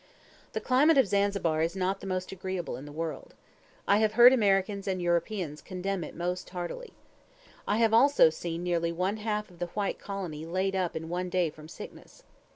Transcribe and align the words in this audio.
The 0.53 0.59
climate 0.59 0.97
of 0.97 1.05
Zanzibar 1.05 1.61
is 1.61 1.75
not 1.75 1.99
the 1.99 2.07
most 2.07 2.31
agreeable 2.31 2.75
in 2.75 2.85
the 2.85 2.91
world. 2.91 3.35
I 3.87 3.97
have 3.97 4.13
heard 4.13 4.33
Americans 4.33 4.87
and 4.87 4.99
Europeans 4.99 5.61
condemn 5.61 6.03
it 6.03 6.15
most 6.15 6.49
heartily. 6.49 6.93
I 7.67 7.77
have 7.77 7.93
also 7.93 8.31
seen 8.31 8.63
nearly 8.63 8.91
one 8.91 9.17
half 9.17 9.51
of 9.51 9.59
the 9.59 9.67
white 9.67 9.99
colony 9.99 10.43
laid 10.43 10.75
up 10.75 10.95
in 10.95 11.07
one 11.07 11.29
day 11.29 11.51
from 11.51 11.67
sickness. 11.67 12.23